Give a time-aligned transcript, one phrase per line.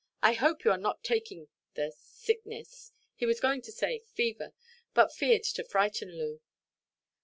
[0.23, 4.51] I hope you are not taking the—sickness"—he was going to say "fever,"
[4.95, 6.41] but feared to frighten Loo.